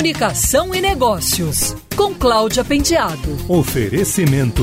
Comunicação 0.00 0.74
e 0.74 0.80
Negócios, 0.80 1.76
com 1.94 2.14
Cláudia 2.14 2.64
Penteado. 2.64 3.36
Oferecimento 3.46 4.62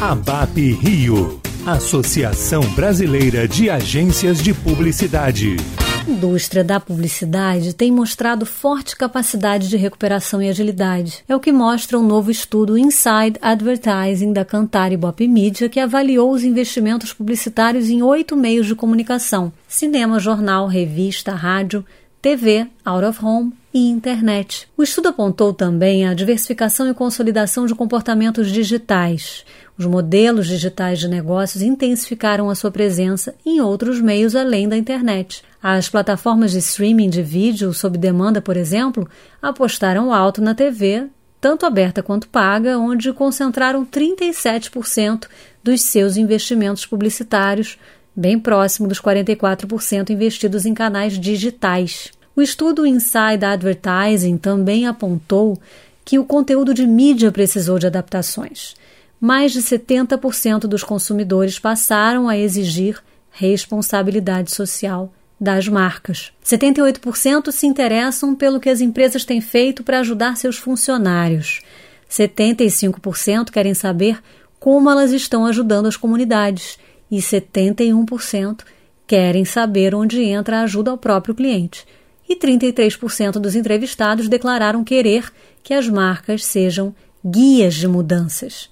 ABAP 0.00 0.72
Rio, 0.72 1.40
Associação 1.64 2.62
Brasileira 2.74 3.46
de 3.46 3.70
Agências 3.70 4.42
de 4.42 4.52
Publicidade. 4.52 5.54
A 5.78 6.10
indústria 6.10 6.64
da 6.64 6.80
publicidade 6.80 7.74
tem 7.74 7.92
mostrado 7.92 8.44
forte 8.44 8.96
capacidade 8.96 9.68
de 9.68 9.76
recuperação 9.76 10.42
e 10.42 10.48
agilidade. 10.48 11.22
É 11.28 11.36
o 11.36 11.38
que 11.38 11.52
mostra 11.52 11.96
um 11.96 12.04
novo 12.04 12.28
estudo 12.28 12.76
Inside 12.76 13.38
Advertising 13.40 14.32
da 14.32 14.44
Cantar 14.44 14.90
e 14.90 14.96
Bop 14.96 15.28
Media, 15.28 15.68
que 15.68 15.78
avaliou 15.78 16.32
os 16.32 16.42
investimentos 16.42 17.12
publicitários 17.12 17.88
em 17.88 18.02
oito 18.02 18.36
meios 18.36 18.66
de 18.66 18.74
comunicação: 18.74 19.52
cinema, 19.68 20.18
jornal, 20.18 20.66
revista, 20.66 21.32
rádio, 21.36 21.84
TV, 22.22 22.68
out 22.84 23.04
of 23.04 23.24
home 23.24 23.52
e 23.74 23.90
internet. 23.90 24.68
O 24.76 24.82
estudo 24.84 25.08
apontou 25.08 25.52
também 25.52 26.06
a 26.06 26.14
diversificação 26.14 26.88
e 26.88 26.94
consolidação 26.94 27.66
de 27.66 27.74
comportamentos 27.74 28.52
digitais. 28.52 29.44
Os 29.76 29.86
modelos 29.86 30.46
digitais 30.46 31.00
de 31.00 31.08
negócios 31.08 31.64
intensificaram 31.64 32.48
a 32.48 32.54
sua 32.54 32.70
presença 32.70 33.34
em 33.44 33.60
outros 33.60 34.00
meios 34.00 34.36
além 34.36 34.68
da 34.68 34.76
internet. 34.76 35.42
As 35.60 35.88
plataformas 35.88 36.52
de 36.52 36.58
streaming 36.58 37.10
de 37.10 37.24
vídeo 37.24 37.74
sob 37.74 37.98
demanda, 37.98 38.40
por 38.40 38.56
exemplo, 38.56 39.08
apostaram 39.42 40.14
alto 40.14 40.40
na 40.40 40.54
TV, 40.54 41.08
tanto 41.40 41.66
aberta 41.66 42.04
quanto 42.04 42.28
paga, 42.28 42.78
onde 42.78 43.12
concentraram 43.12 43.84
37% 43.84 45.26
dos 45.60 45.80
seus 45.80 46.16
investimentos 46.16 46.86
publicitários, 46.86 47.76
bem 48.14 48.38
próximo 48.38 48.88
dos 48.88 49.00
44% 49.00 50.10
investidos 50.10 50.66
em 50.66 50.74
canais 50.74 51.18
digitais. 51.18 52.12
O 52.34 52.42
estudo 52.42 52.86
Inside 52.86 53.44
Advertising 53.44 54.36
também 54.38 54.86
apontou 54.86 55.60
que 56.04 56.18
o 56.18 56.24
conteúdo 56.24 56.74
de 56.74 56.86
mídia 56.86 57.30
precisou 57.30 57.78
de 57.78 57.86
adaptações. 57.86 58.74
Mais 59.20 59.52
de 59.52 59.60
70% 59.60 60.60
dos 60.60 60.82
consumidores 60.82 61.58
passaram 61.58 62.28
a 62.28 62.36
exigir 62.36 63.02
responsabilidade 63.30 64.50
social 64.50 65.12
das 65.40 65.66
marcas. 65.68 66.32
78% 66.44 67.50
se 67.50 67.66
interessam 67.66 68.34
pelo 68.34 68.60
que 68.60 68.68
as 68.68 68.80
empresas 68.80 69.24
têm 69.24 69.40
feito 69.40 69.82
para 69.82 70.00
ajudar 70.00 70.36
seus 70.36 70.56
funcionários. 70.56 71.62
75% 72.10 73.50
querem 73.50 73.74
saber 73.74 74.20
como 74.60 74.88
elas 74.88 75.12
estão 75.12 75.44
ajudando 75.46 75.86
as 75.86 75.96
comunidades 75.96 76.78
e 77.12 77.18
71% 77.18 78.62
querem 79.06 79.44
saber 79.44 79.94
onde 79.94 80.22
entra 80.22 80.60
a 80.60 80.62
ajuda 80.62 80.90
ao 80.90 80.96
próprio 80.96 81.34
cliente. 81.34 81.86
E 82.26 82.34
33% 82.34 83.32
dos 83.32 83.54
entrevistados 83.54 84.26
declararam 84.30 84.82
querer 84.82 85.30
que 85.62 85.74
as 85.74 85.86
marcas 85.86 86.42
sejam 86.42 86.94
guias 87.22 87.74
de 87.74 87.86
mudanças. 87.86 88.70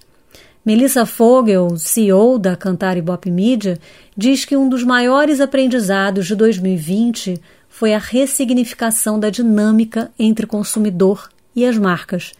Melissa 0.65 1.05
Fogel, 1.05 1.77
CEO 1.77 2.39
da 2.39 2.55
Cantar 2.55 2.97
e 2.97 3.01
Bop 3.01 3.29
Media, 3.29 3.79
diz 4.17 4.43
que 4.43 4.57
um 4.57 4.67
dos 4.67 4.83
maiores 4.83 5.39
aprendizados 5.39 6.25
de 6.25 6.35
2020 6.35 7.39
foi 7.69 7.93
a 7.93 7.99
ressignificação 7.99 9.19
da 9.19 9.29
dinâmica 9.29 10.11
entre 10.17 10.47
consumidor 10.47 11.29
e 11.55 11.65
as 11.65 11.77
marcas. 11.77 12.31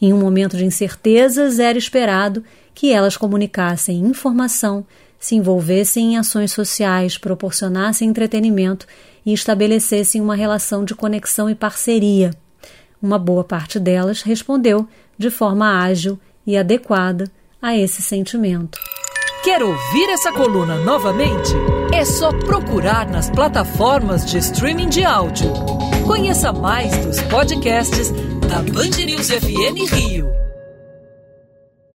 Em 0.00 0.12
um 0.12 0.18
momento 0.18 0.56
de 0.56 0.64
incertezas, 0.64 1.58
era 1.58 1.76
esperado 1.76 2.44
que 2.74 2.92
elas 2.92 3.16
comunicassem 3.16 3.98
informação, 3.98 4.86
se 5.18 5.34
envolvessem 5.34 6.14
em 6.14 6.18
ações 6.18 6.52
sociais, 6.52 7.18
proporcionassem 7.18 8.08
entretenimento 8.08 8.86
e 9.24 9.32
estabelecessem 9.32 10.20
uma 10.20 10.34
relação 10.34 10.84
de 10.84 10.94
conexão 10.94 11.50
e 11.50 11.54
parceria. 11.54 12.30
Uma 13.00 13.18
boa 13.18 13.44
parte 13.44 13.78
delas 13.78 14.22
respondeu 14.22 14.88
de 15.16 15.30
forma 15.30 15.82
ágil 15.82 16.18
e 16.46 16.56
adequada 16.56 17.30
a 17.60 17.76
esse 17.76 18.02
sentimento. 18.02 18.78
Quer 19.42 19.62
ouvir 19.62 20.10
essa 20.10 20.32
coluna 20.32 20.76
novamente? 20.78 21.52
É 21.92 22.04
só 22.04 22.32
procurar 22.32 23.08
nas 23.08 23.30
plataformas 23.30 24.24
de 24.26 24.38
streaming 24.38 24.88
de 24.88 25.04
áudio. 25.04 25.52
Conheça 26.06 26.52
mais 26.52 26.96
dos 27.04 27.20
podcasts 27.22 28.10
da 28.48 28.58
Band 28.62 29.04
News 29.04 29.30
FM 29.30 29.92
Rio. 29.92 30.47